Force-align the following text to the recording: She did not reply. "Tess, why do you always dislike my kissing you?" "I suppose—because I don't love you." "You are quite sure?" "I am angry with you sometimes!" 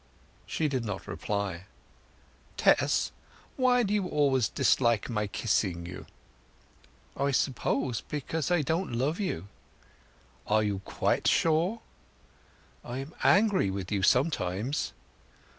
She 0.47 0.67
did 0.67 0.83
not 0.83 1.05
reply. 1.05 1.65
"Tess, 2.57 3.11
why 3.55 3.83
do 3.83 3.93
you 3.93 4.07
always 4.07 4.49
dislike 4.49 5.11
my 5.11 5.27
kissing 5.27 5.85
you?" 5.85 6.07
"I 7.15 7.29
suppose—because 7.29 8.49
I 8.49 8.63
don't 8.63 8.93
love 8.95 9.19
you." 9.19 9.47
"You 10.49 10.75
are 10.77 10.91
quite 10.91 11.27
sure?" 11.27 11.81
"I 12.83 12.97
am 12.97 13.13
angry 13.23 13.69
with 13.69 13.91
you 13.91 14.01
sometimes!" 14.01 14.91